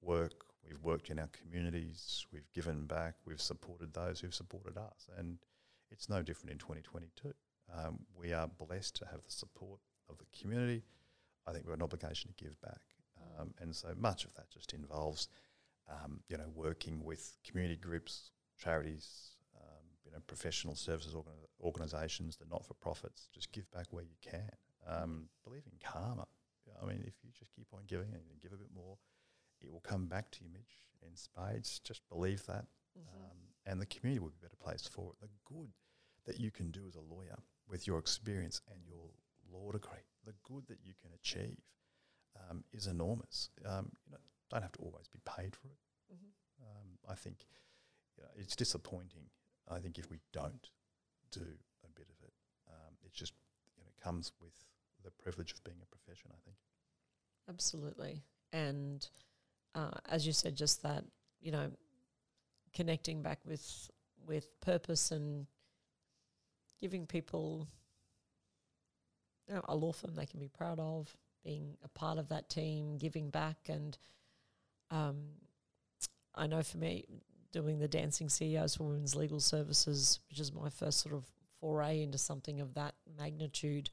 [0.00, 0.44] work.
[0.66, 2.26] We've worked in our communities.
[2.32, 3.14] We've given back.
[3.26, 5.08] We've supported those who've supported us.
[5.18, 5.38] And
[5.90, 7.32] it's no different in 2022.
[7.74, 10.82] Um, we are blessed to have the support of the community.
[11.46, 12.80] I think we've got an obligation to give back.
[13.38, 15.28] Um, and so much of that just involves,
[15.90, 22.36] um, you know, working with community groups, charities, um, you know, professional services organ- organisations,
[22.36, 23.28] the not-for-profits.
[23.32, 24.50] Just give back where you can.
[24.86, 26.26] Um, believe in karma.
[26.80, 28.96] I mean, if you just keep on giving and give a bit more,
[29.60, 31.80] it will come back to you, Mitch, in spades.
[31.80, 32.66] Just believe that.
[32.96, 35.20] Um, and the community will be a better place for it.
[35.20, 35.70] The good
[36.26, 37.36] that you can do as a lawyer
[37.68, 39.10] with your experience and your
[39.52, 41.58] law degree, the good that you can achieve
[42.50, 43.50] um, is enormous.
[43.64, 44.18] Um, you know,
[44.50, 45.78] don't have to always be paid for it.
[46.60, 47.46] Um, I think
[48.16, 49.30] you know, it's disappointing.
[49.70, 50.70] I think if we don't
[51.30, 52.32] do a bit of it,
[52.68, 53.32] um, it just
[53.76, 54.54] you know comes with
[55.04, 56.30] the privilege of being a profession.
[56.32, 56.56] I think.
[57.48, 58.22] Absolutely.
[58.52, 59.06] And
[59.74, 61.04] uh, as you said, just that,
[61.40, 61.70] you know,
[62.74, 63.90] connecting back with
[64.26, 65.46] with purpose and
[66.80, 67.66] giving people
[69.48, 72.50] you know, a law firm they can be proud of, being a part of that
[72.50, 73.56] team, giving back.
[73.68, 73.96] And
[74.90, 75.16] um,
[76.34, 77.04] I know for me,
[77.52, 81.24] doing the Dancing CEOs for Women's Legal Services, which is my first sort of
[81.60, 83.90] foray into something of that magnitude,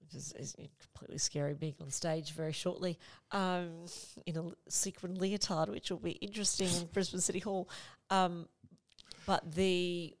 [0.00, 2.98] which is, is completely scary being on stage very shortly
[3.32, 3.86] um,
[4.26, 7.68] in a sequin leotard, which will be interesting in Brisbane City Hall.
[8.08, 8.46] Um,
[9.26, 10.14] but the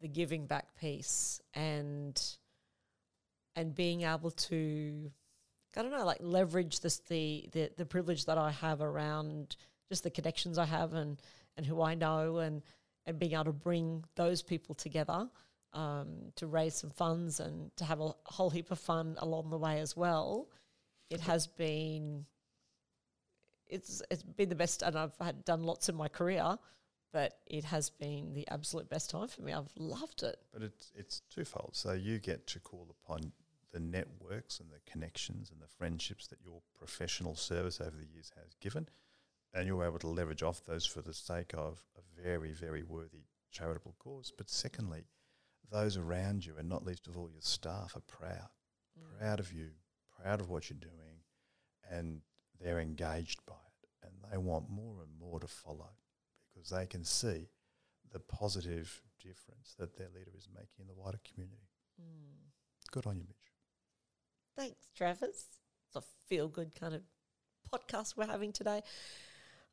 [0.00, 2.20] the giving back piece and
[3.56, 5.10] and being able to
[5.76, 9.56] I don't know, like leverage this the the, the privilege that I have around
[9.88, 11.20] just the connections I have and
[11.56, 12.62] and who I know and
[13.06, 15.28] and being able to bring those people together
[15.72, 19.58] um, to raise some funds and to have a whole heap of fun along the
[19.58, 20.48] way as well.
[21.08, 22.26] It has been
[23.68, 26.58] it's it's been the best, and I've had done lots in my career,
[27.12, 29.52] but it has been the absolute best time for me.
[29.52, 30.36] I've loved it.
[30.52, 31.70] But it's it's twofold.
[31.72, 33.32] So you get to call upon
[33.72, 38.32] the networks and the connections and the friendships that your professional service over the years
[38.36, 38.88] has given,
[39.54, 43.24] and you're able to leverage off those for the sake of a very, very worthy
[43.50, 44.32] charitable cause.
[44.36, 45.04] But secondly,
[45.70, 48.50] those around you, and not least of all your staff, are proud,
[48.98, 49.18] Mm.
[49.18, 49.70] proud of you,
[50.10, 51.22] proud of what you're doing,
[51.88, 52.22] and
[52.58, 53.88] they're engaged by it.
[54.02, 55.90] And they want more and more to follow
[56.52, 57.50] because they can see
[58.10, 61.68] the positive difference that their leader is making in the wider community.
[62.00, 62.50] Mm.
[62.90, 63.49] Good on you, Mitch.
[64.60, 65.46] Thanks, Travis.
[65.86, 67.00] It's a feel good kind of
[67.72, 68.82] podcast we're having today.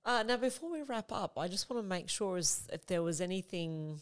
[0.06, 3.20] Uh, now, before we wrap up, I just want to make sure if there was
[3.20, 4.00] anything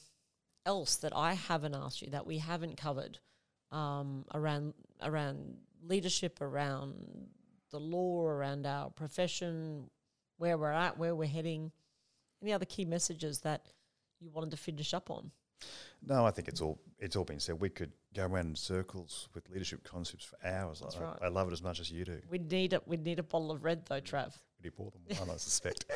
[0.64, 3.18] else that I haven't asked you that we haven't covered
[3.72, 7.30] um, around around leadership, around
[7.72, 9.90] the law, around our profession,
[10.38, 11.72] where we're at, where we're heading.
[12.44, 13.66] Any other key messages that
[14.20, 15.32] you wanted to finish up on?
[16.08, 17.60] No, I think it's all it's all been said.
[17.60, 20.80] We could go around in circles with leadership concepts for hours.
[20.80, 21.18] That's I, right.
[21.24, 22.22] I love it as much as you do.
[22.30, 24.34] We need a we need a bottle of red though, Trav.
[24.62, 25.86] Pretty than one, I suspect.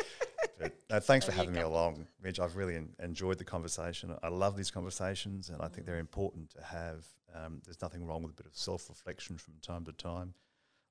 [0.59, 2.37] But no, thanks for There having me along, Mitch.
[2.37, 4.13] I've really en- enjoyed the conversation.
[4.21, 7.07] I love these conversations, and I think they're important to have.
[7.33, 10.33] Um, there's nothing wrong with a bit of self-reflection from time to time,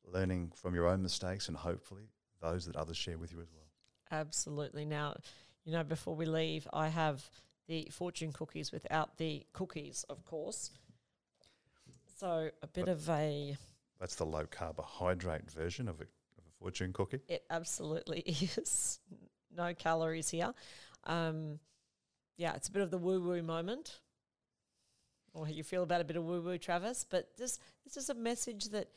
[0.07, 2.09] learning from your own mistakes, and hopefully
[2.41, 3.66] those that others share with you as well.
[4.11, 4.87] Absolutely.
[4.87, 5.16] Now,
[5.64, 7.29] you know, before we leave, I have
[7.69, 10.71] the fortune cookies without the cookies, of course.
[12.16, 13.57] So a bit But- of a
[14.01, 17.21] That's the low carbohydrate version of a, of a fortune cookie.
[17.29, 18.21] it absolutely
[18.57, 18.99] is
[19.55, 20.53] no calories here.
[21.05, 21.61] Um,
[22.37, 24.01] yeah, it's a bit of the woo woo moment.
[25.35, 27.05] Or how you feel about a bit of woo woo, Travis.
[27.09, 28.89] But this this is a message that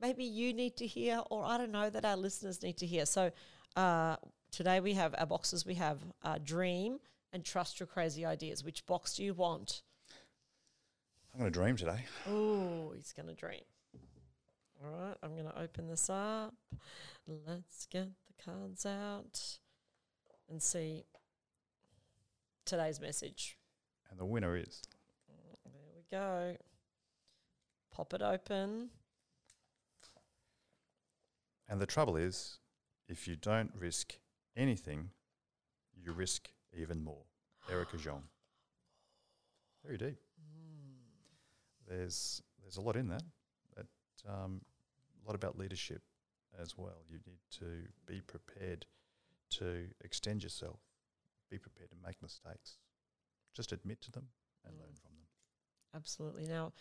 [0.00, 3.06] maybe you need to hear, or I don't know that our listeners need to hear.
[3.06, 3.30] So
[3.76, 4.16] uh,
[4.50, 5.66] today we have our boxes.
[5.66, 6.98] We have uh, dream
[7.34, 8.64] and trust your crazy ideas.
[8.64, 9.82] Which box do you want?
[11.34, 12.04] I'm going to dream today.
[12.28, 13.64] Oh, he's going to dream.
[14.82, 16.54] All right, I'm going to open this up.
[17.26, 19.58] Let's get the cards out
[20.48, 21.04] and see
[22.64, 23.58] today's message.
[24.10, 24.80] And the winner is
[25.64, 26.56] There we go.
[27.92, 28.90] Pop it open.
[31.68, 32.58] And the trouble is,
[33.08, 34.18] if you don't risk
[34.56, 35.10] anything,
[35.96, 37.24] you risk even more.
[37.70, 38.22] Erica Jong.
[39.84, 40.18] Very deep.
[41.88, 43.22] There's there's a lot in that.
[43.76, 43.86] That
[44.28, 44.60] um,
[45.22, 46.02] a lot about leadership
[46.60, 47.02] as well.
[47.10, 48.86] You need to be prepared
[49.50, 50.80] to extend yourself.
[51.50, 52.78] Be prepared to make mistakes.
[53.54, 54.28] Just admit to them
[54.64, 54.80] and Mm.
[54.80, 55.26] learn from them.
[55.94, 56.46] Absolutely.
[56.46, 56.72] Now,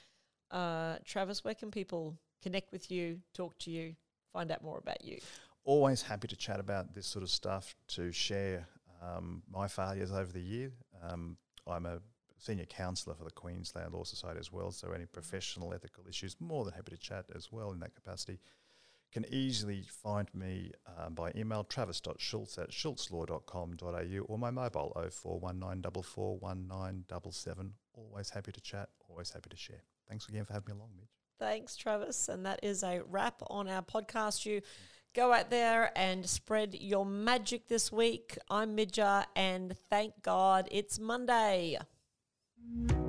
[0.51, 3.95] uh, Travis, where can people connect with you, talk to you,
[4.31, 5.19] find out more about you?
[5.65, 8.67] always happy to chat about this sort of stuff, to share
[9.03, 10.71] um, my failures over the year.
[11.01, 11.37] Um,
[11.67, 11.99] I'm a
[12.37, 16.65] senior counsellor for the Queensland Law Society as well, so any professional ethical issues, more
[16.65, 18.39] than happy to chat as well in that capacity.
[19.11, 27.73] Can easily find me um, by email travis.schultz at schultzlaw.com.au or my mobile 0419441977.
[27.93, 29.83] Always happy to chat, always happy to share.
[30.09, 31.11] Thanks again for having me along, Mitch.
[31.39, 32.27] Thanks, Travis.
[32.27, 34.45] And that is a wrap on our podcast.
[34.45, 34.61] You
[35.13, 38.37] go out there and spread your magic this week.
[38.49, 41.77] I'm Midja, and thank God it's Monday.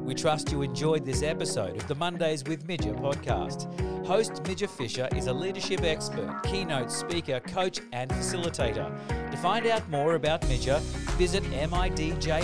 [0.05, 3.73] We trust you enjoyed this episode of the Mondays with Midja podcast.
[4.07, 8.93] Host Midja Fisher is a leadership expert, keynote speaker, coach, and facilitator.
[9.31, 10.81] To find out more about Midja,
[11.17, 12.37] visit midja.com.au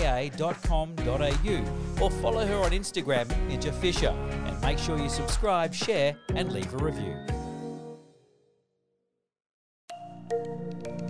[2.03, 4.09] or follow her on Instagram Midja Fisher.
[4.09, 7.15] And make sure you subscribe, share, and leave a review.
[10.31, 11.00] Thank you.